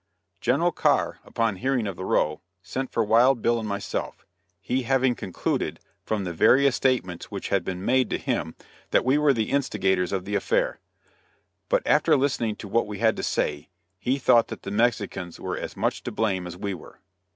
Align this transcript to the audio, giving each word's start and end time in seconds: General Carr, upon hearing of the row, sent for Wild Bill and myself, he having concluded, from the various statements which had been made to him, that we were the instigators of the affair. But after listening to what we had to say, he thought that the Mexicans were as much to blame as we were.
General 0.39 0.71
Carr, 0.71 1.19
upon 1.23 1.57
hearing 1.57 1.85
of 1.85 1.95
the 1.95 2.03
row, 2.05 2.41
sent 2.63 2.91
for 2.91 3.03
Wild 3.03 3.43
Bill 3.43 3.59
and 3.59 3.69
myself, 3.69 4.25
he 4.59 4.81
having 4.81 5.13
concluded, 5.13 5.79
from 6.03 6.23
the 6.23 6.33
various 6.33 6.75
statements 6.75 7.29
which 7.29 7.49
had 7.49 7.63
been 7.63 7.85
made 7.85 8.09
to 8.09 8.17
him, 8.17 8.55
that 8.89 9.05
we 9.05 9.19
were 9.19 9.31
the 9.31 9.51
instigators 9.51 10.11
of 10.11 10.25
the 10.25 10.33
affair. 10.33 10.79
But 11.69 11.83
after 11.85 12.17
listening 12.17 12.55
to 12.55 12.67
what 12.67 12.87
we 12.87 12.97
had 12.97 13.15
to 13.17 13.21
say, 13.21 13.69
he 13.99 14.17
thought 14.17 14.47
that 14.47 14.63
the 14.63 14.71
Mexicans 14.71 15.39
were 15.39 15.55
as 15.55 15.77
much 15.77 16.01
to 16.01 16.11
blame 16.11 16.47
as 16.47 16.57
we 16.57 16.73
were. 16.73 16.99